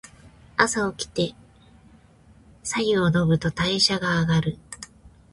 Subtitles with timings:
[0.57, 1.35] 朝おきて
[2.63, 4.57] 白湯を飲むと代謝が上がる。